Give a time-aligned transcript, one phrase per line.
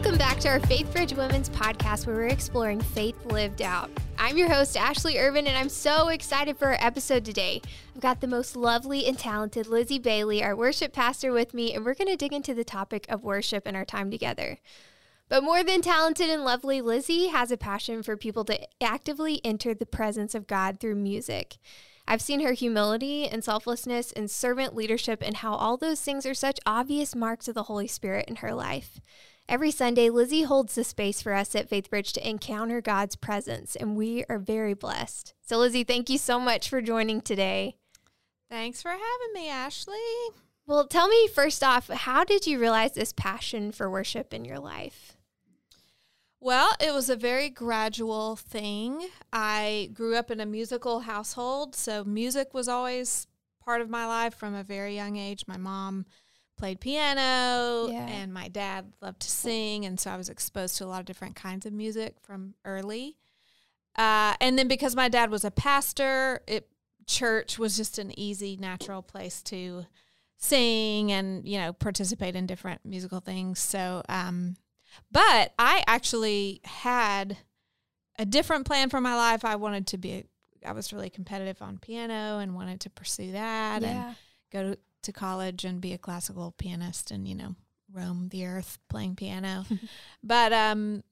[0.00, 3.90] Welcome back to our Faith Bridge Women's podcast where we're exploring faith lived out.
[4.16, 7.60] I'm your host, Ashley Irvin, and I'm so excited for our episode today.
[7.94, 11.84] I've got the most lovely and talented Lizzie Bailey, our worship pastor, with me, and
[11.84, 14.56] we're going to dig into the topic of worship and our time together.
[15.28, 19.74] But more than talented and lovely, Lizzie has a passion for people to actively enter
[19.74, 21.58] the presence of God through music.
[22.08, 26.32] I've seen her humility and selflessness and servant leadership and how all those things are
[26.32, 28.98] such obvious marks of the Holy Spirit in her life.
[29.50, 33.96] Every Sunday, Lizzie holds the space for us at FaithBridge to encounter God's presence, and
[33.96, 35.34] we are very blessed.
[35.42, 37.74] So, Lizzie, thank you so much for joining today.
[38.48, 39.96] Thanks for having me, Ashley.
[40.68, 44.60] Well, tell me first off, how did you realize this passion for worship in your
[44.60, 45.16] life?
[46.38, 49.08] Well, it was a very gradual thing.
[49.32, 53.26] I grew up in a musical household, so music was always
[53.64, 55.42] part of my life from a very young age.
[55.48, 56.06] My mom
[56.60, 58.06] played piano yeah.
[58.06, 61.06] and my dad loved to sing, and so I was exposed to a lot of
[61.06, 63.16] different kinds of music from early.
[63.96, 66.68] Uh, and then because my dad was a pastor, it
[67.06, 69.86] church was just an easy, natural place to
[70.36, 73.58] sing and you know participate in different musical things.
[73.58, 74.56] So um,
[75.10, 77.36] but I actually had
[78.18, 79.44] a different plan for my life.
[79.44, 80.24] I wanted to be,
[80.64, 83.88] I was really competitive on piano and wanted to pursue that yeah.
[84.08, 84.16] and
[84.52, 87.54] go to, to college and be a classical pianist and, you know,
[87.92, 89.64] roam the earth playing piano.
[90.22, 91.02] but um,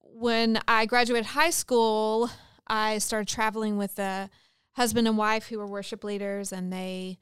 [0.00, 2.30] when I graduated high school,
[2.66, 4.30] I started traveling with a
[4.72, 7.18] husband and wife who were worship leaders, and they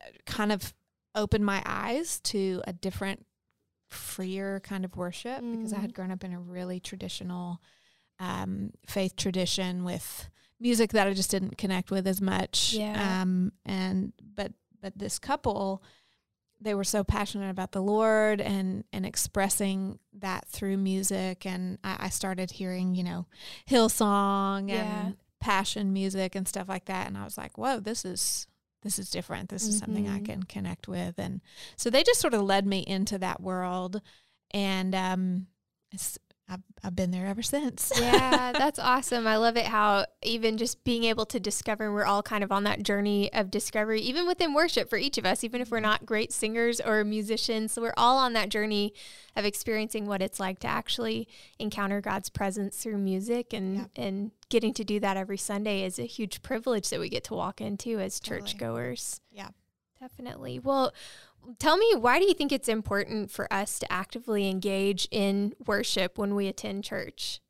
[0.00, 0.74] uh, kind of
[1.14, 3.26] opened my eyes to a different
[3.90, 5.56] freer kind of worship mm.
[5.56, 5.94] because I had mm.
[5.94, 7.60] grown up in a really traditional
[8.18, 12.72] um, faith tradition with music that I just didn't connect with as much.
[12.72, 13.20] Yeah.
[13.20, 15.82] Um, and but but this couple,
[16.60, 21.46] they were so passionate about the Lord and and expressing that through music.
[21.46, 23.26] And I, I started hearing, you know,
[23.68, 25.06] Hillsong yeah.
[25.06, 27.06] and passion music and stuff like that.
[27.06, 28.46] And I was like, whoa, this is
[28.82, 29.48] this is different.
[29.48, 29.84] This is mm-hmm.
[29.84, 30.24] something I mm-hmm.
[30.24, 31.18] can connect with.
[31.18, 31.40] And
[31.76, 34.00] so they just sort of led me into that world.
[34.50, 35.46] And um,
[36.48, 37.92] I've, I've been there ever since.
[38.00, 39.26] yeah, that's awesome.
[39.26, 42.64] I love it how even just being able to discover, we're all kind of on
[42.64, 45.84] that journey of discovery, even within worship for each of us, even if we're mm-hmm.
[45.84, 47.72] not great singers or musicians.
[47.72, 48.92] So we're all on that journey
[49.36, 53.90] of experiencing what it's like to actually encounter God's presence through music and, yep.
[53.96, 57.34] and getting to do that every Sunday is a huge privilege that we get to
[57.34, 59.20] walk into as churchgoers.
[59.30, 59.48] Yeah.
[60.02, 60.58] Definitely.
[60.58, 60.92] Well,
[61.58, 66.18] tell me why do you think it's important for us to actively engage in worship
[66.18, 67.40] when we attend church?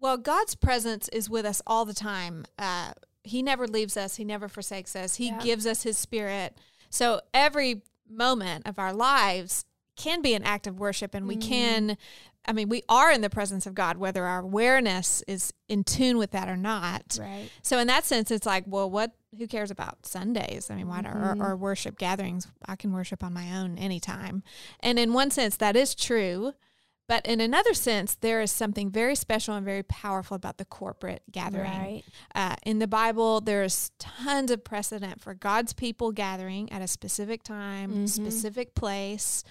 [0.00, 2.44] Well, God's presence is with us all the time.
[2.58, 2.92] Uh,
[3.24, 5.40] he never leaves us, He never forsakes us, He yeah.
[5.40, 6.56] gives us His Spirit.
[6.90, 9.64] So every moment of our lives
[9.96, 11.42] can be an act of worship, and we mm.
[11.42, 11.96] can
[12.48, 16.16] I mean, we are in the presence of God, whether our awareness is in tune
[16.16, 17.18] with that or not.
[17.20, 17.50] Right.
[17.62, 19.12] So, in that sense, it's like, well, what?
[19.36, 20.70] Who cares about Sundays?
[20.70, 21.42] I mean, why mm-hmm.
[21.42, 22.48] or, or worship gatherings?
[22.64, 24.42] I can worship on my own anytime.
[24.80, 26.54] And in one sense, that is true.
[27.08, 31.22] But in another sense, there is something very special and very powerful about the corporate
[31.30, 31.70] gathering.
[31.70, 32.02] Right.
[32.34, 37.42] Uh, in the Bible, there's tons of precedent for God's people gathering at a specific
[37.42, 38.06] time, mm-hmm.
[38.06, 39.42] specific place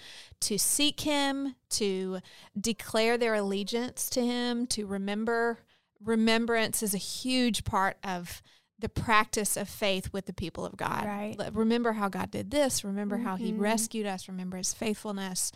[0.42, 2.20] to seek Him, to
[2.58, 5.58] declare their allegiance to Him, to remember.
[6.00, 8.40] Remembrance is a huge part of
[8.80, 11.04] the practice of faith with the people of God.
[11.04, 11.36] Right.
[11.52, 12.84] Remember how God did this.
[12.84, 13.26] Remember mm-hmm.
[13.26, 13.60] how He mm-hmm.
[13.62, 14.28] rescued us.
[14.28, 15.50] Remember His faithfulness.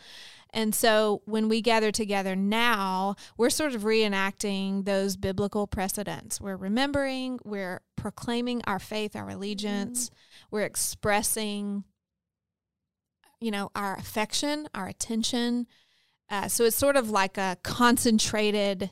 [0.52, 6.40] And so when we gather together now, we're sort of reenacting those biblical precedents.
[6.40, 10.12] We're remembering, we're proclaiming our faith, our allegiance, mm.
[10.50, 11.84] we're expressing,
[13.40, 15.68] you know, our affection, our attention.
[16.28, 18.90] Uh, so it's sort of like a concentrated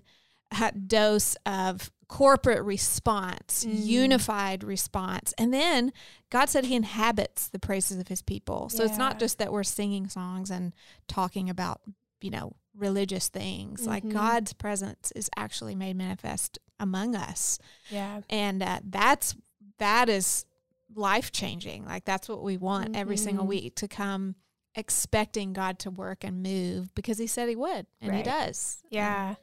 [0.89, 3.87] dose of corporate response, mm.
[3.87, 5.33] unified response.
[5.39, 5.93] And then
[6.29, 8.69] God said he inhabits the praises of his people.
[8.69, 8.89] So yeah.
[8.89, 10.73] it's not just that we're singing songs and
[11.07, 11.81] talking about,
[12.21, 13.83] you know, religious things.
[13.83, 13.91] Mm-hmm.
[13.91, 17.59] Like God's presence is actually made manifest among us.
[17.91, 18.23] Yeah.
[18.29, 19.37] And uh, that's
[19.79, 20.47] that is
[20.95, 21.85] life changing.
[21.85, 23.01] Like that's what we want mm-hmm.
[23.01, 24.35] every single week to come
[24.75, 28.19] expecting God to work and move because he said he would and right.
[28.19, 28.83] he does.
[28.91, 29.37] Yeah.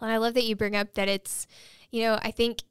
[0.00, 1.46] Well, I love that you bring up that it's
[1.90, 2.62] you know, I think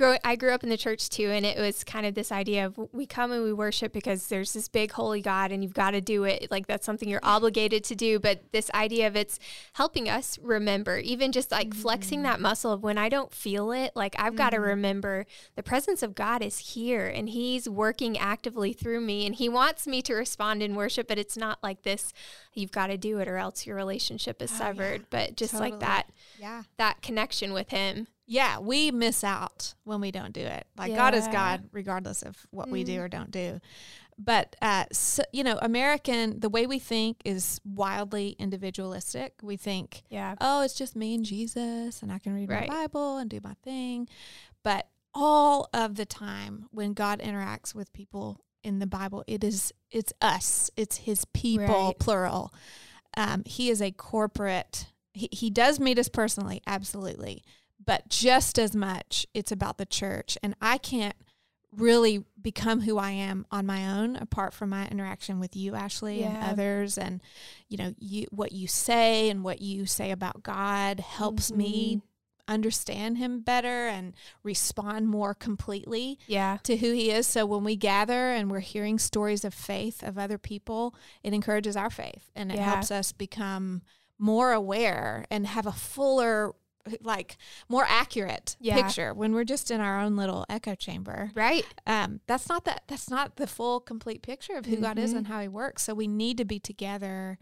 [0.00, 2.64] grow, I grew up in the church too, and it was kind of this idea
[2.64, 5.90] of we come and we worship because there's this big holy God, and you've got
[5.90, 6.50] to do it.
[6.50, 8.18] Like that's something you're obligated to do.
[8.18, 9.38] But this idea of it's
[9.74, 11.82] helping us remember, even just like mm-hmm.
[11.82, 14.36] flexing that muscle of when I don't feel it, like I've mm-hmm.
[14.36, 19.26] got to remember the presence of God is here, and He's working actively through me,
[19.26, 21.08] and He wants me to respond in worship.
[21.08, 22.14] But it's not like this.
[22.54, 25.02] You've got to do it, or else your relationship is oh, severed.
[25.02, 25.06] Yeah.
[25.10, 25.72] But just totally.
[25.72, 30.40] like that, yeah, that connection with Him yeah, we miss out when we don't do
[30.40, 30.64] it.
[30.78, 30.96] Like yeah.
[30.96, 32.72] God is God, regardless of what mm.
[32.72, 33.02] we do mm.
[33.02, 33.60] or don't do.
[34.16, 39.34] But uh, so, you know, American, the way we think is wildly individualistic.
[39.42, 42.68] We think, yeah, oh, it's just me and Jesus, and I can read right.
[42.68, 44.08] my Bible and do my thing.
[44.62, 49.72] But all of the time, when God interacts with people in the Bible, it is
[49.90, 51.98] it's us, it's His people, right.
[51.98, 52.54] plural.
[53.16, 54.86] Um, he is a corporate.
[55.14, 57.42] He, he does meet us personally, absolutely
[57.84, 61.16] but just as much it's about the church and i can't
[61.72, 66.20] really become who i am on my own apart from my interaction with you ashley
[66.20, 66.26] yeah.
[66.26, 67.20] and others and
[67.68, 71.58] you know you what you say and what you say about god helps mm-hmm.
[71.58, 72.02] me
[72.50, 74.12] understand him better and
[74.42, 76.58] respond more completely yeah.
[76.64, 77.26] to who he is.
[77.26, 81.76] So when we gather and we're hearing stories of faith of other people, it encourages
[81.76, 82.64] our faith and it yeah.
[82.64, 83.82] helps us become
[84.18, 86.52] more aware and have a fuller
[87.02, 87.36] like
[87.68, 88.74] more accurate yeah.
[88.74, 91.30] picture when we're just in our own little echo chamber.
[91.34, 91.64] Right.
[91.86, 94.84] Um, that's not that that's not the full complete picture of who mm-hmm.
[94.84, 95.32] God is and mm-hmm.
[95.32, 95.82] how he works.
[95.82, 97.38] So we need to be together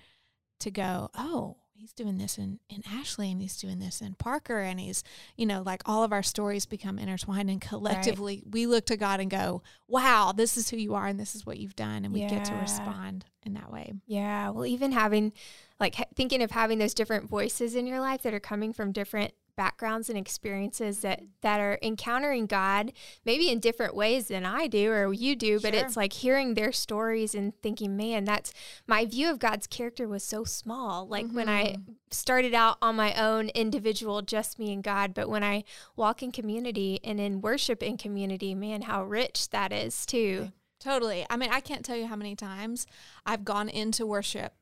[0.61, 4.59] to go, oh, he's doing this in, in Ashley and he's doing this in Parker
[4.59, 5.05] and he's,
[5.37, 8.53] you know, like all of our stories become intertwined and collectively right.
[8.53, 11.47] we look to God and go, wow, this is who you are and this is
[11.47, 12.05] what you've done.
[12.05, 12.29] And we yeah.
[12.29, 13.93] get to respond in that way.
[14.07, 14.51] Yeah.
[14.51, 15.33] Well, even having
[15.81, 19.33] like thinking of having those different voices in your life that are coming from different
[19.59, 22.93] backgrounds and experiences that that are encountering God
[23.25, 26.71] maybe in different ways than I do or you do but it's like hearing their
[26.71, 28.55] stories and thinking man that's
[28.87, 31.35] my view of God's character was so small like mm-hmm.
[31.35, 31.93] when I mm-hmm.
[32.13, 35.65] started out on my own individual just me and God but when I
[35.97, 41.27] walk in community and in worship in community man how rich that is too Totally.
[41.29, 42.87] I mean, I can't tell you how many times
[43.27, 44.53] I've gone into worship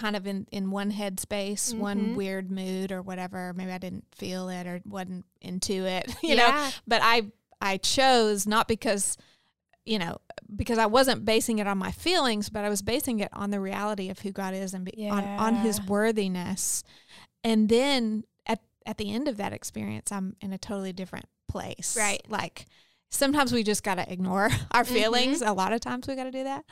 [0.00, 1.78] kind of in, in one headspace, mm-hmm.
[1.78, 3.52] one weird mood or whatever.
[3.54, 6.36] Maybe I didn't feel it or wasn't into it, you yeah.
[6.36, 6.68] know.
[6.86, 7.30] But I
[7.60, 9.18] I chose not because
[9.84, 10.18] you know
[10.56, 13.60] because I wasn't basing it on my feelings, but I was basing it on the
[13.60, 15.12] reality of who God is and be, yeah.
[15.12, 16.82] on on His worthiness.
[17.44, 21.94] And then at at the end of that experience, I'm in a totally different place.
[21.98, 22.66] Right, like
[23.10, 25.40] sometimes we just got to ignore our feelings.
[25.40, 25.50] Mm-hmm.
[25.50, 26.64] A lot of times we got to do that.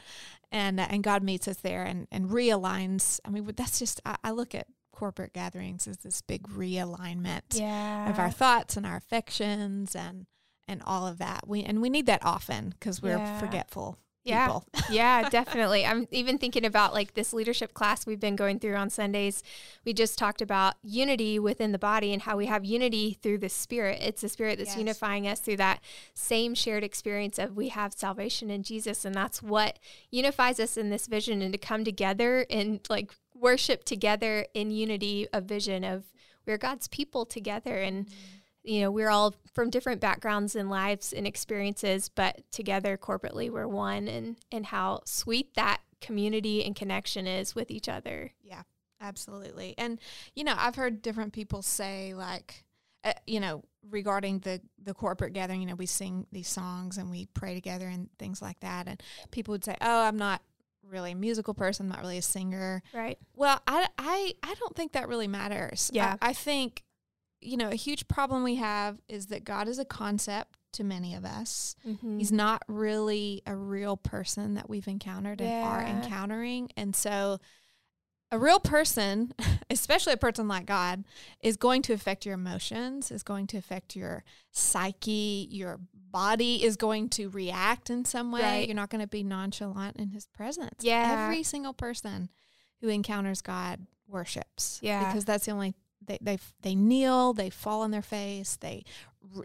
[0.50, 3.20] And, uh, and God meets us there and, and realigns.
[3.24, 8.08] I mean, that's just, I, I look at corporate gatherings as this big realignment yeah.
[8.08, 10.26] of our thoughts and our affections and,
[10.66, 11.46] and all of that.
[11.46, 13.38] We, and we need that often because we're yeah.
[13.38, 14.58] forgetful yeah.
[14.90, 15.84] yeah, definitely.
[15.84, 19.42] I'm even thinking about like this leadership class we've been going through on Sundays.
[19.84, 23.48] We just talked about unity within the body and how we have unity through the
[23.48, 23.98] spirit.
[24.02, 24.78] It's the spirit that's yes.
[24.78, 25.80] unifying us through that
[26.14, 29.78] same shared experience of we have salvation in Jesus and that's what
[30.10, 35.28] unifies us in this vision and to come together and like worship together in unity
[35.32, 36.04] of vision of
[36.46, 38.37] we're God's people together and mm-hmm
[38.68, 43.66] you know, we're all from different backgrounds and lives and experiences, but together corporately we're
[43.66, 48.32] one and and how sweet that community and connection is with each other.
[48.42, 48.62] Yeah,
[49.00, 49.74] absolutely.
[49.78, 49.98] And
[50.34, 52.64] you know, I've heard different people say like
[53.04, 57.10] uh, you know, regarding the the corporate gathering, you know, we sing these songs and
[57.10, 60.42] we pray together and things like that and people would say, "Oh, I'm not
[60.82, 63.18] really a musical person, I'm not really a singer." Right.
[63.34, 65.90] Well, I I I don't think that really matters.
[65.92, 66.16] Yeah.
[66.20, 66.82] I, I think
[67.40, 71.14] you know, a huge problem we have is that God is a concept to many
[71.14, 71.76] of us.
[71.86, 72.18] Mm-hmm.
[72.18, 75.46] He's not really a real person that we've encountered yeah.
[75.46, 76.70] and are encountering.
[76.76, 77.38] And so
[78.30, 79.32] a real person,
[79.70, 81.04] especially a person like God,
[81.40, 85.80] is going to affect your emotions, is going to affect your psyche, your
[86.10, 88.42] body is going to react in some way.
[88.42, 88.68] Right.
[88.68, 90.82] You're not going to be nonchalant in his presence.
[90.82, 91.24] Yeah.
[91.24, 92.28] Every single person
[92.80, 94.80] who encounters God worships.
[94.82, 95.06] Yeah.
[95.06, 95.74] Because that's the only
[96.08, 98.84] they they they kneel, they fall on their face, they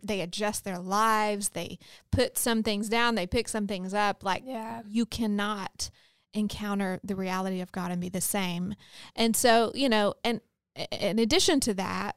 [0.01, 1.77] they adjust their lives, they
[2.11, 4.23] put some things down, they pick some things up.
[4.23, 4.81] Like yeah.
[4.87, 5.89] you cannot
[6.33, 8.75] encounter the reality of God and be the same.
[9.15, 10.41] And so, you know, and
[10.91, 12.15] in addition to that,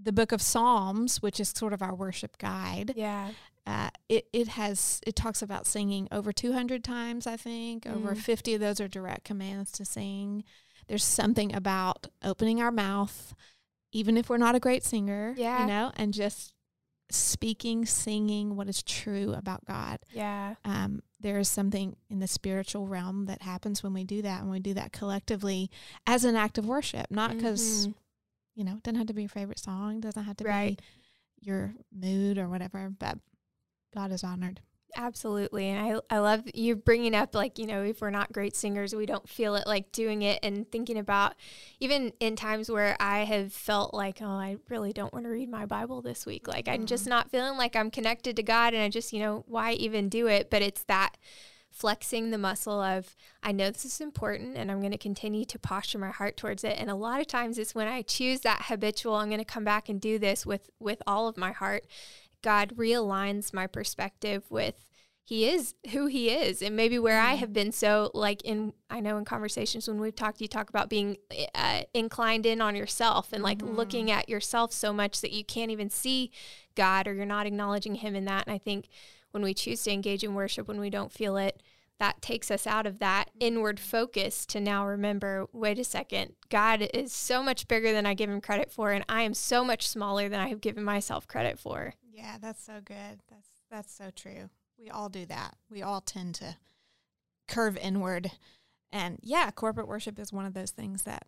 [0.00, 2.92] the book of Psalms, which is sort of our worship guide.
[2.96, 3.30] Yeah.
[3.66, 7.96] Uh, it, it has it talks about singing over 200 times i think mm.
[7.96, 10.44] over 50 of those are direct commands to sing
[10.86, 13.32] there's something about opening our mouth
[13.94, 15.60] even if we're not a great singer, yeah.
[15.62, 16.52] you know, and just
[17.10, 20.00] speaking, singing what is true about God.
[20.12, 20.56] Yeah.
[20.64, 24.50] Um, there is something in the spiritual realm that happens when we do that, and
[24.50, 25.70] we do that collectively
[26.06, 27.94] as an act of worship, not because Mhm.
[28.56, 30.76] you know, it doesn't have to be your favorite song, doesn't have to Right.
[30.78, 30.84] be
[31.46, 33.18] your mood or whatever, but
[33.92, 34.60] God is honored.
[34.96, 35.68] Absolutely.
[35.68, 38.94] And I, I love you bringing up, like, you know, if we're not great singers,
[38.94, 41.34] we don't feel it like doing it and thinking about
[41.80, 45.48] even in times where I have felt like, oh, I really don't want to read
[45.48, 46.46] my Bible this week.
[46.46, 47.10] Like, I'm just mm.
[47.10, 48.72] not feeling like I'm connected to God.
[48.72, 50.50] And I just, you know, why even do it?
[50.50, 51.16] But it's that
[51.74, 55.58] flexing the muscle of, I know this is important and I'm going to continue to
[55.58, 56.76] posture my heart towards it.
[56.78, 59.64] And a lot of times it's when I choose that habitual, I'm going to come
[59.64, 61.84] back and do this with, with all of my heart.
[62.44, 64.74] God realigns my perspective with
[65.26, 66.60] he is who he is.
[66.60, 70.14] And maybe where i have been so like in i know in conversations when we've
[70.14, 71.16] talked you talk about being
[71.54, 73.74] uh, inclined in on yourself and like Mhm.
[73.74, 76.30] looking at yourself so much that you can't even see
[76.74, 78.46] god or you're not acknowledging him in that.
[78.46, 78.88] And i think
[79.30, 81.62] when we choose to engage in worship when we don't feel it
[81.98, 86.82] that takes us out of that inward focus to now remember wait a second god
[86.92, 89.88] is so much bigger than i give him credit for and i am so much
[89.88, 93.20] smaller than i have given myself credit for Yeah, that's so good.
[93.28, 94.50] That's that's so true.
[94.78, 95.56] We all do that.
[95.70, 96.56] We all tend to
[97.48, 98.30] curve inward.
[98.92, 101.26] And yeah, corporate worship is one of those things that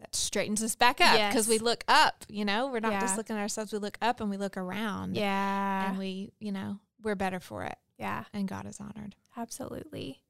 [0.00, 2.66] that straightens us back up because we look up, you know?
[2.68, 3.00] We're not Yeah.
[3.00, 5.14] just looking at ourselves, we look up and we look around.
[5.16, 9.14] yeah And we, you know, we're better for it yeah and God is honored.
[9.36, 10.22] Absolutely.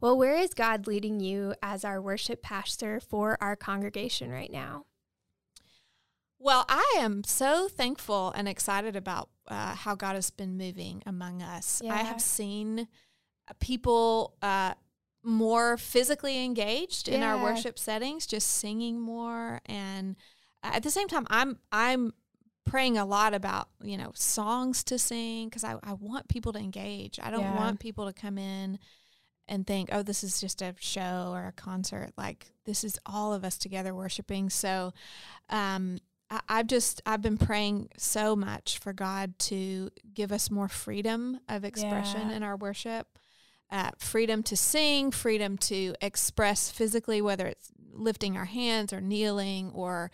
[0.00, 4.84] Well, where is God leading you as our worship pastor for our congregation right now?
[6.38, 11.42] Well, I am so thankful and excited about uh, how God has been moving among
[11.42, 11.82] us.
[11.84, 12.88] I have seen
[13.48, 14.74] uh, people uh,
[15.22, 20.16] more physically engaged in our worship settings, just singing more, and
[20.62, 22.12] at the same time, I'm I'm
[22.66, 26.58] praying a lot about you know songs to sing because I, I want people to
[26.58, 27.18] engage.
[27.22, 27.56] I don't Yeah.
[27.56, 28.78] want people to come in
[29.48, 32.12] and think, oh, this is just a show or a concert.
[32.16, 34.48] Like this is all of us together worshiping.
[34.48, 34.92] So,
[35.48, 35.98] um,
[36.30, 41.40] I, I've just I've been praying so much for God to give us more freedom
[41.48, 42.36] of expression Yeah.
[42.36, 43.06] in our worship.
[43.70, 49.70] Uh, freedom to sing, freedom to express physically, whether it's lifting our hands or kneeling,
[49.72, 50.10] or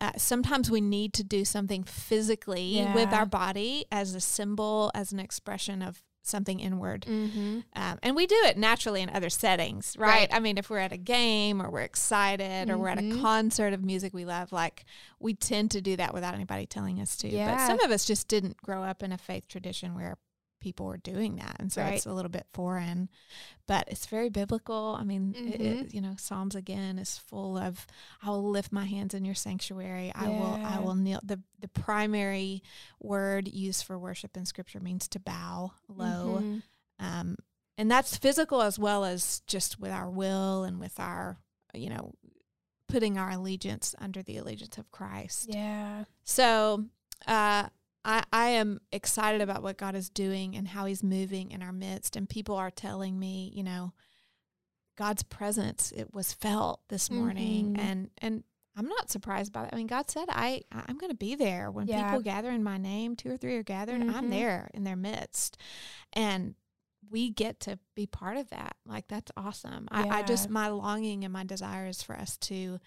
[0.00, 5.12] uh, sometimes we need to do something physically with our body as a symbol, as
[5.12, 7.02] an expression of something inward.
[7.08, 7.60] Mm-hmm.
[7.74, 10.08] Um, and we do it naturally in other settings, right?
[10.08, 10.28] Right.
[10.32, 13.20] I mean, if we're at a game or we're excited or we're at a Mhm.
[13.20, 14.84] concert of music we love, like
[15.20, 17.30] we tend to do that without anybody telling us to.
[17.30, 20.18] But some of us just didn't grow up in a faith tradition where
[20.66, 21.54] people were doing that.
[21.60, 21.94] And so Right.
[21.94, 23.08] it's a little bit foreign,
[23.68, 24.96] but it's very biblical.
[24.98, 25.84] I mean, it- Mhm.
[25.84, 27.86] it, you know, Psalms again is full of,
[28.20, 30.10] I will lift my hands in your sanctuary.
[30.12, 31.20] I will, I will kneel.
[31.22, 32.64] The, the primary
[33.00, 36.62] word used for worship in scripture means to bow low Mhm.
[36.98, 37.36] um,
[37.78, 41.38] and that's physical as well as just with our will and with our
[41.74, 42.12] you know
[42.88, 46.04] putting our allegiance under the allegiance of christ Yeah.
[46.24, 46.86] so
[47.26, 47.68] uh,
[48.06, 51.72] I, I am excited about what god is doing and how he's moving in our
[51.72, 52.16] midst.
[52.16, 53.92] And people are telling me you know
[54.96, 57.74] god's presence it was felt this morning.
[57.74, 57.78] Mhm.
[57.78, 58.44] and and
[58.76, 59.74] i'm not surprised by that.
[59.74, 61.70] I mean god said i i'm going to be there.
[61.70, 62.04] When Yeah.
[62.04, 64.30] people gather in my name two or three are gathered i'm Mhm.
[64.30, 65.58] there in their midst.
[66.12, 66.54] And
[67.08, 68.76] we get to be part of that.
[68.84, 69.86] Like that's awesome.
[69.92, 72.80] I, I just my longing and my desire is for us to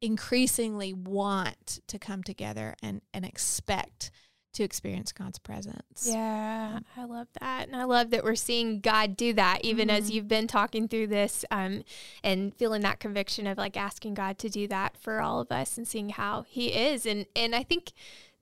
[0.00, 4.10] increasingly want to come together and and expect
[4.54, 7.66] to experience god's presence Yeah, I love that.
[7.68, 10.14] And I love that we're seeing God do that, even as Mhm.
[10.14, 11.82] you've been talking through this um,
[12.22, 15.76] and feeling that conviction of like asking God to do that for all of us
[15.76, 17.04] and seeing how He is.
[17.06, 17.92] And, and I think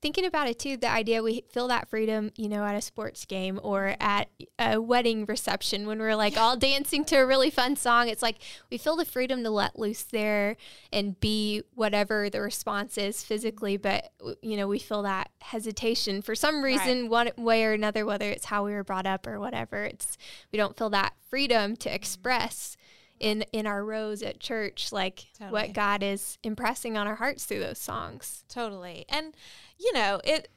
[0.07, 3.25] thinking about it too, the idea we feel that freedom, you know, at a sports
[3.25, 7.75] game or at a wedding reception when we're like all dancing to a really fun
[7.75, 8.07] song.
[8.07, 8.37] It's like
[8.71, 10.57] we feel the freedom to let loose there
[10.93, 16.37] and be whatever the response is physically, but you know, we feel that hesitation for
[16.37, 19.83] some reason, one way or another, whether it's how we were brought up or whatever.
[19.87, 20.17] It's
[20.53, 21.97] we don't feel that freedom to mm-hmm.
[21.97, 22.77] express
[23.21, 25.53] in in our rows at church, like Totally.
[25.53, 28.45] what God is impressing on our hearts through those songs.
[28.49, 29.35] totally and
[29.79, 30.49] you know it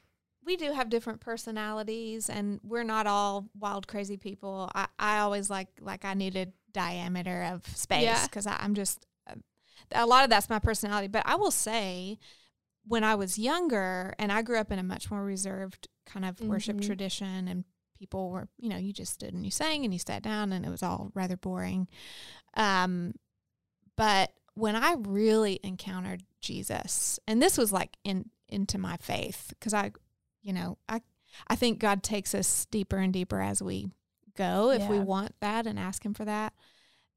[0.46, 5.50] we do have different personalities and we're not all wild crazy people i, I always
[5.50, 8.24] like like i needed diameter of space Yeah.
[8.26, 9.06] because i'm just
[9.94, 12.18] a lot of that's my personality but i will say
[12.88, 16.40] when i was younger and i grew up in a much more reserved kind of
[16.42, 16.86] worship Mhm.
[16.86, 17.64] tradition and
[18.00, 20.66] people were you know you just stood and you sang and you sat down and
[20.66, 21.88] it was all rather boring
[22.56, 23.14] um
[23.96, 29.74] but when I really encountered Jesus, and this was like in into my faith, because
[29.74, 29.92] I,
[30.42, 31.02] you know, I
[31.48, 33.90] I think God takes us deeper and deeper as we
[34.36, 36.54] go if we want that and ask Him for that.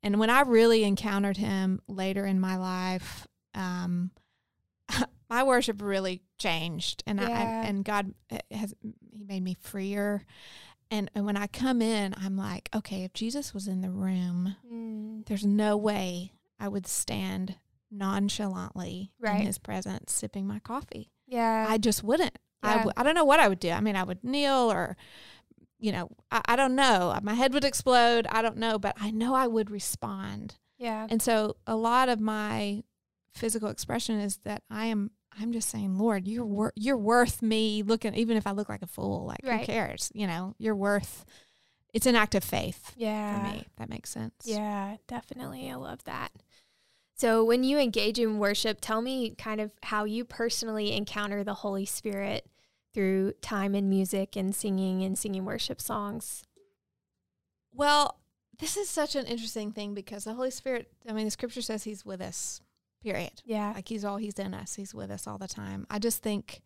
[0.03, 4.11] And when I really encountered Him later in my life, um,
[5.31, 7.31] my worship really changed, and I,
[7.65, 8.15] and God
[8.51, 8.75] has
[9.13, 10.25] He made me freer.
[10.93, 14.57] And, and when I come in, I'm like, okay, if Jesus was in the room,
[14.71, 15.27] Mm.
[15.27, 17.57] there's no way I would stand
[17.91, 19.41] nonchalantly Right.
[19.41, 21.11] in his presence sipping my coffee.
[21.27, 21.67] Yeah.
[21.69, 22.39] I just wouldn't.
[22.63, 22.77] I Yeah.
[22.79, 23.71] w- I don't know what I would do.
[23.71, 24.97] I mean, I would kneel or,
[25.79, 27.19] you know, I, I don't know.
[27.23, 28.27] My head would explode.
[28.31, 30.57] I don't know, but I know I would respond.
[30.79, 31.07] yeah.
[31.11, 32.83] And so a lot of my
[33.33, 35.11] physical expression is that I am.
[35.41, 38.15] I'm just saying, Lord, you're wor- you're worth me looking.
[38.15, 39.61] Even if I look like a fool, like Right.
[39.61, 40.11] who cares?
[40.15, 41.25] You know, you're worth.
[41.95, 43.39] It's an act of faith Yeah.
[43.51, 43.67] for me.
[43.77, 44.35] That makes sense.
[44.45, 45.71] Yeah, definitely.
[45.71, 46.33] I love that.
[47.15, 51.55] So, when you engage in worship, tell me kind of how you personally encounter the
[51.55, 52.49] Holy Spirit
[52.95, 56.43] through time and music and singing and singing worship songs.
[57.73, 58.19] Well,
[58.59, 61.85] this is such an interesting thing because the Holy Spirit, I mean, the scripture says
[61.85, 62.62] he's with us,
[63.03, 63.33] period.
[63.45, 63.73] Yeah.
[63.75, 64.75] Like he's all, he's in us.
[64.75, 65.87] He's with us all the time.
[65.91, 66.63] I just think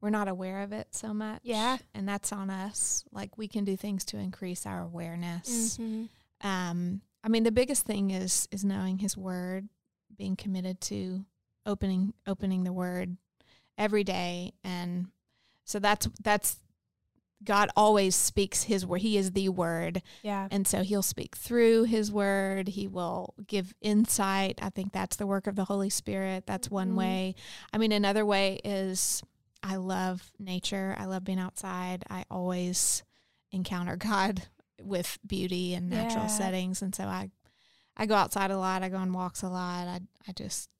[0.00, 1.40] we're not aware of it so much.
[1.42, 1.78] Yeah.
[1.94, 3.04] And that's on us.
[3.12, 5.78] Like we can do things to increase our awareness.
[5.78, 6.08] Mhm.
[6.42, 9.68] Um, I mean, the biggest thing is, is knowing his word,
[10.16, 11.24] being committed to
[11.66, 13.16] opening, opening the word
[13.76, 14.52] every day.
[14.62, 15.08] And
[15.64, 16.56] so that's, that's,
[17.44, 19.00] God always speaks his word.
[19.00, 20.02] He is the word.
[20.22, 20.48] Yeah.
[20.50, 22.68] And so he'll speak through his word.
[22.68, 24.58] He will give insight.
[24.60, 26.46] I think that's the work of the Holy Spirit.
[26.46, 26.96] That's one Mhm.
[26.96, 27.34] way.
[27.72, 29.22] I mean, another way is
[29.62, 30.96] I love nature.
[30.98, 32.04] I love being outside.
[32.10, 33.02] I always
[33.52, 34.48] encounter God
[34.82, 36.28] with beauty and natural Yeah.
[36.28, 36.82] settings.
[36.82, 37.30] And so I,
[37.96, 38.82] I go outside a lot.
[38.82, 39.86] I go on walks a lot.
[39.88, 40.70] I, I just,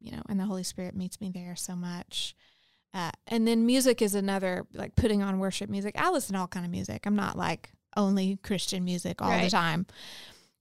[0.00, 2.34] you know, and the Holy Spirit meets me there so much.
[2.92, 5.94] Uh, and then music is another like putting on worship music.
[5.98, 7.06] I listen to all kind of music.
[7.06, 9.86] I'm not like only Christian music all the time.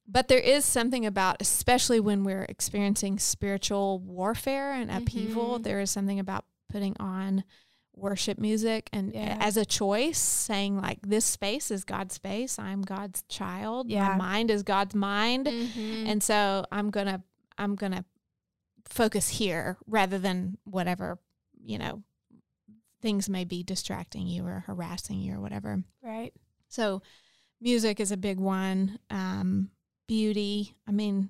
[0.07, 5.63] But there is something about, especially when we're experiencing spiritual warfare and upheaval, Mhm.
[5.63, 7.43] there is something about putting on
[7.95, 9.38] worship music and Yeah.
[9.39, 12.57] as a choice, saying like, "This space is God's space.
[12.57, 13.89] I'm God's child.
[13.89, 14.09] Yeah.
[14.09, 16.07] My mind is God's mind." Mhm.
[16.07, 17.22] and so i'm gonna
[17.57, 18.05] i'm gonna
[18.87, 21.20] focus here rather than whatever
[21.61, 22.01] you know
[23.01, 26.33] things may be distracting you or harassing you or whatever right.
[26.68, 27.01] so
[27.62, 29.70] music is a big one um
[30.07, 31.29] beauty i mean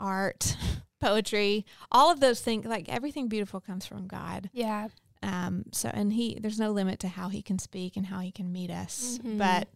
[0.00, 0.56] art
[1.00, 4.88] poetry all of those things like everything beautiful comes from god Yeah.
[5.22, 8.30] um so and he there's no limit to how he can speak and how he
[8.32, 9.38] can meet us Mhm.
[9.38, 9.68] but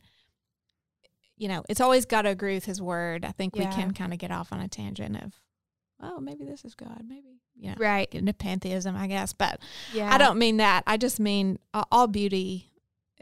[1.37, 4.13] you know it's always got to agree with his word i think we can kind
[4.13, 5.33] of get off on a tangent of
[6.03, 8.11] oh maybe this is god maybe you know Right.
[8.11, 9.61] get into pantheism i guess but
[9.93, 10.13] Yeah.
[10.13, 12.71] i don't mean that i just mean uh, all beauty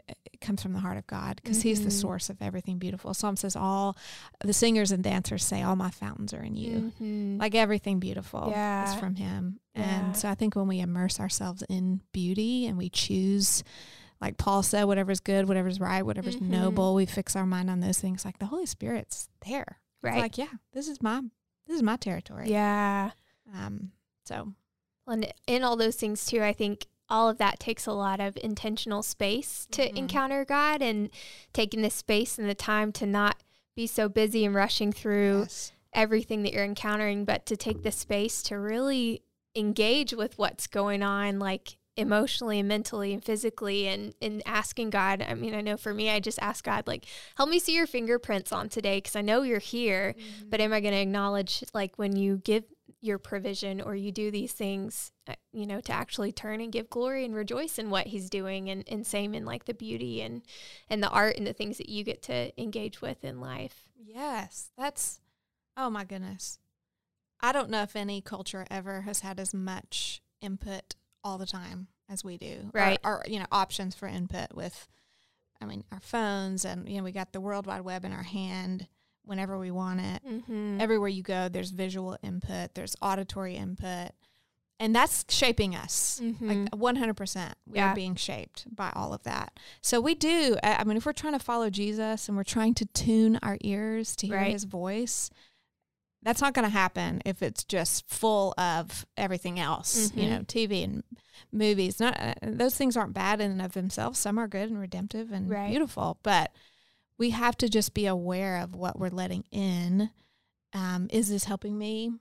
[0.09, 2.01] uh, comes from the heart of god because he's the Mhm.
[2.01, 3.95] source of everything beautiful psalm says all
[4.43, 7.39] the singers and dancers say all my fountains are in you Mhm.
[7.39, 8.91] like everything beautiful Yeah.
[8.91, 9.83] is from him Yeah.
[10.07, 13.63] and so i think when we immerse ourselves in beauty and we choose
[14.19, 16.49] like paul said whatever's good whatever's right whatever's Mhm.
[16.49, 20.17] noble we fix our mind on those things like the holy spirit's there It's Right.
[20.21, 21.21] like yeah this is my
[21.71, 23.11] this is my territory yeah.
[23.55, 23.91] um
[24.25, 24.53] so
[25.07, 28.37] And in all those things too, I think all of that takes a lot of
[28.41, 29.97] intentional space to Mhm.
[29.97, 31.09] encounter God and
[31.53, 33.41] taking the space and the time to not
[33.75, 35.73] be so busy and rushing through yes.
[35.91, 39.23] everything that you're encountering, but to take the space to really
[39.55, 45.25] engage with what's going on, like emotionally and mentally and physically and, and asking God.
[45.27, 47.87] I mean, I know for me, I just ask God, like, help me see your
[47.87, 50.15] fingerprints on today because I know you're here,
[50.49, 52.63] but am I going to acknowledge, like, when you give
[53.01, 56.89] your provision or you do these things, uh, you know, to actually turn and give
[56.89, 60.43] glory and rejoice in what he's doing and, and same in like the beauty and,
[60.89, 63.89] and the art and the things that you get to engage with in life.
[63.97, 65.19] yes that's
[65.77, 66.59] oh my goodness
[67.39, 71.87] i don't know if any culture ever has had as much input all the time
[72.09, 72.99] as we do Right.
[73.03, 74.87] our, you know options for input with
[75.61, 78.23] i mean our phones and you know we got the world wide web in our
[78.23, 78.87] hand
[79.23, 80.81] whenever we want it Mm-hmm.
[80.81, 84.11] everywhere you go there's visual input there's auditory input
[84.79, 87.91] and that's shaping us like 100% we Yeah.
[87.91, 91.13] are being shaped by all of that so we do i I mean if we're
[91.13, 94.51] trying to follow jesus and we're trying to tune our ears to hear Right.
[94.53, 95.29] his voice
[96.23, 100.29] that's not going to happen if it's just full of everything else you Mhm.
[100.29, 101.03] know tv and
[101.51, 104.79] movies not uh, those things aren't bad in and of themselves some are good and
[104.79, 105.69] redemptive and Right.
[105.69, 106.51] beautiful but
[107.17, 110.09] we have to just be aware of what we're letting in
[110.73, 112.11] um, is this helping me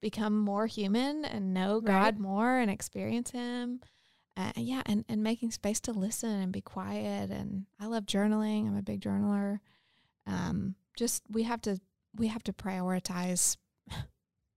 [0.00, 1.84] become more human and know Right.
[1.86, 3.80] god more and experience him
[4.36, 7.30] uh, yeah, and, and making space to listen and be quiet.
[7.30, 8.66] And I love journaling.
[8.66, 9.58] I'm a big journaler.
[10.26, 11.78] Um, just we have to
[12.16, 13.56] we have to prioritize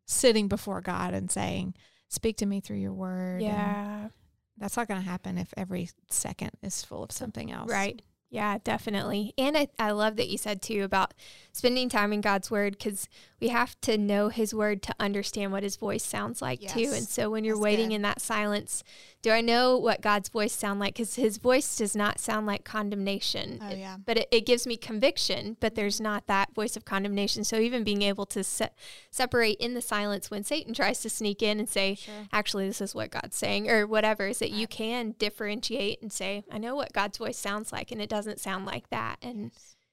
[0.07, 1.75] sitting before God and saying,
[2.09, 4.09] "Speak to me through your word." And Yeah.
[4.57, 7.69] that's not going to happen if every second is full of something else.
[7.69, 8.01] Right.
[8.29, 9.31] Yeah, definitely.
[9.37, 11.13] And I, I love that you said too about
[11.51, 13.07] spending time in God's word because
[13.39, 16.91] we have to know his word to understand what his voice sounds like too.
[16.95, 17.95] And so when you're That's waiting good.
[17.95, 18.83] in that silence,
[19.23, 20.95] do I know what God's voice sound like?
[20.95, 23.57] Because his voice does not sound like condemnation.
[23.61, 23.95] Oh yeah.
[24.05, 27.45] but it, it gives me conviction, but there's not that voice of condemnation.
[27.45, 28.71] So even being able to se-
[29.11, 32.27] separate in the silence when Satan tries to sneak in and say, Sure.
[32.33, 36.43] actually, this is what God's saying, or whatever, is that you can differentiate and say,
[36.51, 39.19] I know what God's voice sounds like, and it doesn't sound like that.
[39.21, 39.51] And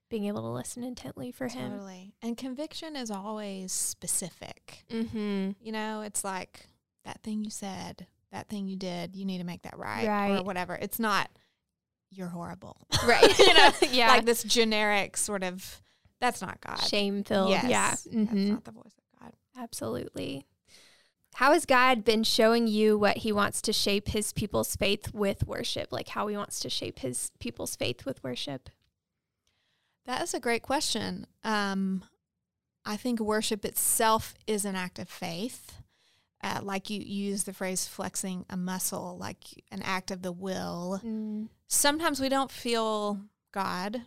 [0.08, 1.70] being able to listen intently for Him.
[1.70, 2.14] Totally.
[2.20, 4.84] And conviction is always specific.
[4.90, 5.50] Mm-hmm.
[5.62, 6.66] You know, it's like
[7.04, 10.42] that thing you said, that thing you did, you need to make that right, or
[10.44, 10.74] whatever.
[10.80, 11.30] It's not
[12.10, 12.76] you're horrible.
[13.06, 13.38] Right.
[13.38, 14.08] you know, yeah.
[14.08, 15.80] like this generic sort of
[16.20, 16.80] that's not God.
[16.80, 17.50] Shame filled.
[17.50, 17.90] Yes, Yeah.
[17.90, 19.32] That's hmm not the voice of God.
[19.56, 20.44] Absolutely.
[21.34, 25.46] How has God been showing you what He wants to shape His people's faith with
[25.46, 25.92] worship?
[25.92, 28.68] Like how He wants to shape His people's faith with worship?
[30.04, 31.26] That is a great question.
[31.44, 32.02] Um,
[32.84, 35.80] I think worship itself is an act of faith.
[36.42, 40.32] Uh, like you, you use the phrase flexing a muscle, like an act of the
[40.32, 41.00] will.
[41.04, 41.48] Mm.
[41.66, 43.20] Sometimes we don't feel
[43.52, 44.02] God.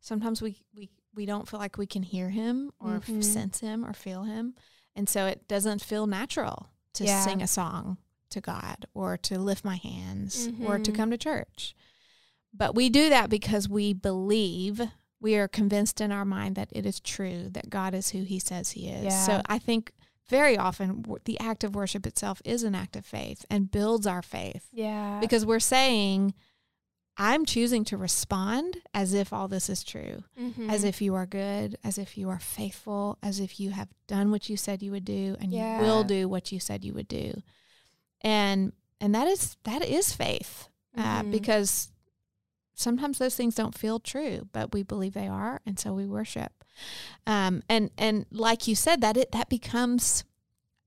[0.00, 3.24] Sometimes we, we, we don't feel like we can hear him or f- Mhm.
[3.24, 4.54] sense him or feel him.
[4.94, 7.24] And so it doesn't feel natural to Yeah.
[7.24, 7.96] sing a song
[8.30, 10.94] to God or to lift my hands or to Mhm.
[10.94, 11.74] come to church.
[12.54, 14.80] But we do that because we believe,
[15.20, 18.38] we are convinced in our mind that it is true, that God is who he
[18.38, 19.12] says he is.
[19.26, 19.92] So I think
[20.28, 24.22] very often the act of worship itself is an act of faith and builds our
[24.22, 25.18] faith Yeah.
[25.20, 26.34] because we're saying,
[27.18, 30.70] I'm choosing to respond as if all this is true, Mhm.
[30.70, 34.30] as if you are good, as if you are faithful, as if you have done
[34.30, 37.08] what you said you would do and you will do what you said you would
[37.08, 37.42] do.
[38.22, 41.32] And and that is that is faith uh, Mhm.
[41.32, 41.90] because
[42.74, 46.61] sometimes those things don't feel true, but we believe they are, and so we worship.
[47.26, 50.24] Um, and and like you said, that it that becomes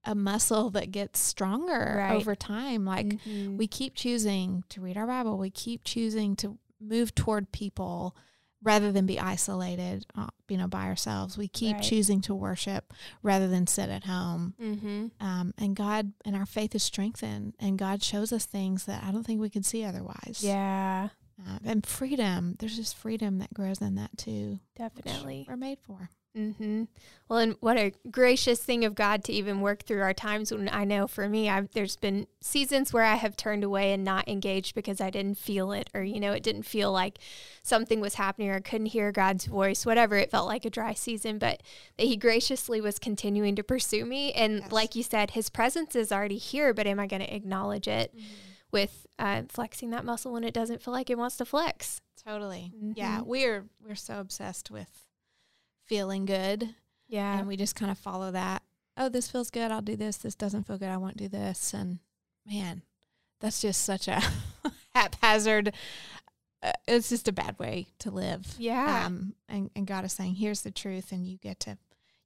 [0.03, 2.15] a muscle that gets stronger Right.
[2.15, 2.85] over time.
[2.85, 3.57] Like Mhm.
[3.57, 5.37] we keep choosing to read our Bible.
[5.37, 8.15] We keep choosing to move toward people
[8.61, 11.37] rather than be isolated, uh, you know, by ourselves.
[11.37, 11.83] We keep Right.
[11.83, 12.93] choosing to worship
[13.23, 14.53] rather than sit at home.
[14.59, 15.11] Mhm.
[15.19, 19.11] Um, and God and our faith is strengthened, and God shows us things that I
[19.11, 20.39] don't think we could see otherwise.
[20.43, 21.09] Yeah.
[21.39, 22.55] Uh, and freedom.
[22.59, 24.59] There's just freedom that grows in that too.
[24.77, 25.45] Definitely.
[25.49, 26.09] we're made for.
[26.37, 26.83] Mm-hmm.
[27.29, 30.67] Well, and what a gracious thing of God to even work through our times when
[30.69, 34.27] I know for me, I've, there's been seasons where I have turned away and not
[34.27, 37.19] engaged because I didn't feel it or, you know, it didn't feel like
[37.63, 40.17] something was happening or I couldn't hear God's voice, whatever.
[40.17, 41.63] It felt like a dry season, but
[41.97, 44.33] that He graciously was continuing to pursue me.
[44.33, 44.71] And Yes.
[44.73, 48.13] like you said, His presence is already here, but am I going to acknowledge it
[48.75, 52.01] with uh, flexing that muscle when it doesn't feel like it wants to flex?
[52.23, 52.71] Totally.
[52.95, 53.25] Yeah, Mhm.
[53.25, 55.05] we're we're so obsessed with
[55.85, 56.75] feeling good
[57.07, 57.39] Yeah.
[57.39, 58.61] and we just kind of follow that.
[58.97, 59.71] Oh, this feels good.
[59.71, 60.17] I'll do this.
[60.17, 60.89] This doesn't feel good.
[60.89, 61.73] I won't do this.
[61.73, 61.99] And
[62.45, 62.81] man,
[63.39, 64.21] that's just such a
[64.95, 65.73] haphazard.
[66.63, 68.55] Uh, it's just a bad way to live.
[68.57, 69.05] Yeah.
[69.05, 71.77] Um, and and God is saying, here's the truth, and you get to,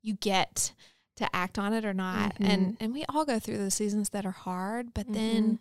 [0.02, 0.72] you get
[1.18, 2.38] to act on it or not.
[2.40, 5.60] And and we all go through the seasons that are hard, but then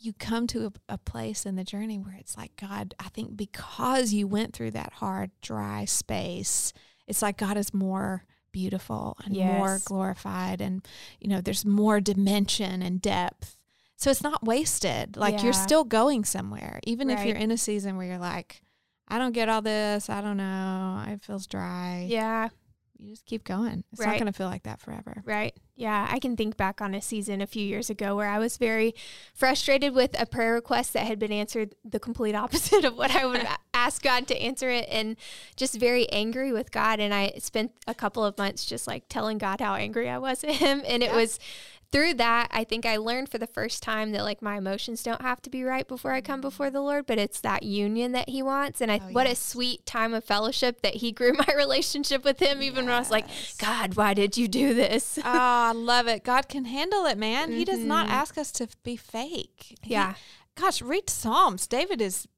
[0.00, 2.94] you come to a, a place in the journey where it's like God.
[2.98, 6.72] I think because you went through that hard, dry space,
[7.06, 10.86] it's like God is more beautiful and more glorified, and
[11.20, 13.56] you know, there's more dimension and depth.
[13.96, 15.16] So it's not wasted.
[15.16, 18.62] Like you're still going somewhere, even if you're in a season where you're like,
[19.08, 20.08] I don't get all this.
[20.08, 21.04] I don't know.
[21.08, 22.06] It feels dry.
[22.08, 22.48] yeah.
[23.00, 23.82] You just keep going.
[23.92, 25.22] It's not going to feel like that forever.
[25.24, 25.54] Right.
[25.74, 26.06] Yeah.
[26.10, 28.94] I can think back on a season a few years ago where I was very
[29.34, 33.24] frustrated with a prayer request that had been answered the complete opposite of what I
[33.24, 35.16] would ask God to answer it and
[35.56, 37.00] just very angry with God.
[37.00, 40.44] And I spent a couple of months just like telling God how angry I was
[40.44, 40.82] at Him.
[40.86, 41.16] And it Yeah.
[41.16, 41.38] was
[41.92, 45.22] through that, I think I learned for the first time that like my emotions don't
[45.22, 48.28] have to be right before I come before the Lord, but it's that union that
[48.28, 48.80] He wants.
[48.80, 52.38] And I, Oh, what a sweet time of fellowship that He grew my relationship with
[52.40, 53.26] Him, even when I was like,
[53.58, 55.18] God, why did you do this?
[55.18, 56.22] oh, I love it.
[56.22, 57.50] God can handle it, man.
[57.50, 58.10] He does not Mhm.
[58.12, 59.76] ask us to be fake.
[59.82, 60.14] He- Yeah.
[60.54, 61.66] gosh, read Psalms.
[61.66, 62.28] David is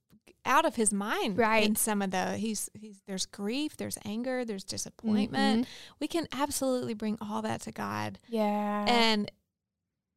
[0.44, 1.64] out of his mind Right.
[1.64, 5.66] in some of the he's he's there's grief, there's anger, there's disappointment.
[5.66, 5.68] Mhm.
[6.00, 8.18] We can absolutely bring all that to God.
[8.28, 8.84] Yeah.
[8.88, 9.30] And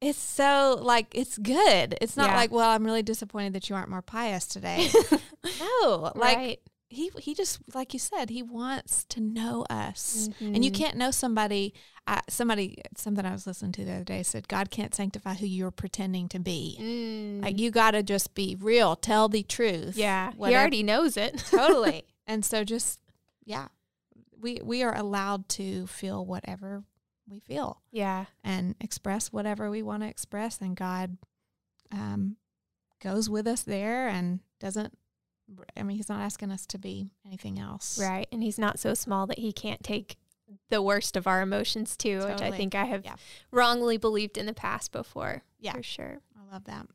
[0.01, 1.97] it's so like it's good.
[2.01, 2.35] It's not Yeah.
[2.35, 4.89] like, well, I'm really disappointed that you aren't more pious today.
[5.59, 6.59] no, like right.
[6.89, 10.75] he he just like you said, he wants to know us, and you Mhm.
[10.75, 11.73] can't know somebody.
[12.07, 15.47] Uh, somebody something I was listening to the other day said God can't sanctify who
[15.47, 16.77] you're pretending to be.
[16.79, 17.41] Mm.
[17.43, 19.97] Like you got to just be real, tell the truth.
[19.97, 21.37] yeah, he already knows it.
[21.49, 22.05] totally.
[22.27, 22.99] And so just
[23.43, 23.69] yeah,
[24.39, 26.83] we we are allowed to feel whatever
[27.29, 31.17] we feel yeah, and express whatever we want to express, and God
[31.91, 32.37] um,
[33.01, 34.97] goes with us there and doesn't.
[35.77, 37.99] I mean, He's not asking us to be anything else.
[38.01, 38.27] right.
[38.31, 40.15] And he's not so small that he can't take
[40.69, 43.15] the worst of our emotions too, which I think I have Yeah.
[43.51, 45.43] wrongly believed in the past before.
[45.59, 45.73] Yeah.
[45.73, 46.19] for sure.
[46.35, 46.87] I love that.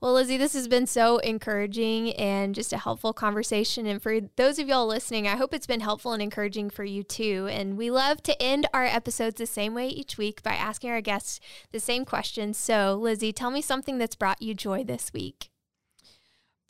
[0.00, 3.84] Well, Lizzie, this has been so encouraging and just a helpful conversation.
[3.84, 7.02] And for those of y'all listening, I hope it's been helpful and encouraging for you
[7.02, 7.48] too.
[7.50, 11.00] And we love to end our episodes the same way each week by asking our
[11.00, 11.40] guests
[11.72, 12.54] the same question.
[12.54, 15.50] So, Lizzie, tell me something that's brought you joy this week.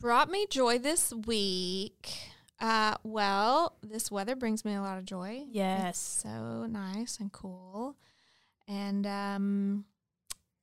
[0.00, 2.08] Brought me joy this week.
[2.58, 5.44] Uh, well, this weather brings me a lot of joy.
[5.50, 5.90] Yes.
[5.90, 7.96] It's so nice and cool.
[8.66, 9.84] And um,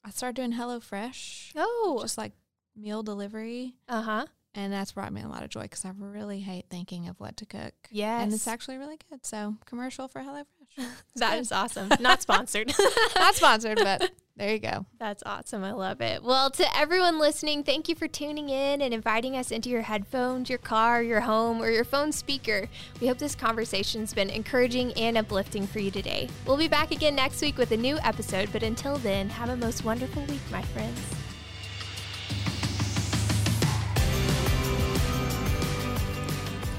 [0.03, 2.31] I started doing HelloFresh, Oh, just like
[2.75, 3.75] meal delivery.
[3.89, 4.25] uh huh.
[4.57, 7.35] And that's brought me a lot of joy because I really hate thinking of what
[7.37, 7.73] to cook.
[7.91, 8.23] Yes.
[8.23, 9.25] And it's actually really good.
[9.25, 10.45] So, commercial for HelloFresh.
[11.17, 11.39] That good.
[11.41, 11.89] is awesome.
[11.99, 12.71] Not sponsored.
[13.15, 14.85] not sponsored, but there you go.
[14.97, 15.63] That's awesome.
[15.65, 16.23] I love it.
[16.23, 20.49] Well, to everyone listening, thank you for tuning in and inviting us into your headphones,
[20.49, 22.69] your car, your home, or your phone speaker.
[23.01, 26.29] We hope this conversation's been encouraging and uplifting for you today.
[26.45, 29.57] We'll be back again next week with a new episode, but until then, have a
[29.57, 30.99] most wonderful week, my friends.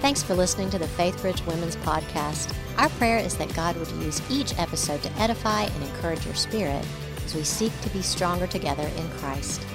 [0.06, 2.54] Thanks for listening to the Faithbridge Women's Podcast.
[2.78, 6.86] Our prayer is that God would use each episode to edify and encourage your spirit
[7.24, 9.66] as we seek to be stronger together in Christ.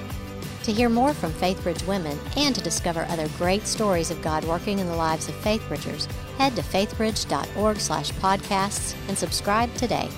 [0.62, 4.78] To hear more from Faithbridge women and to discover other great stories of God working
[4.78, 10.08] in the lives of Faithbridgers, head to faithbridge.org/podcasts and subscribe today.